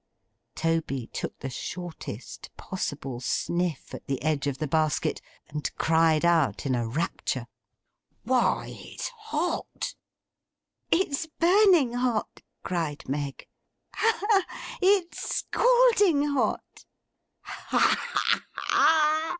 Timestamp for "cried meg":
12.63-13.47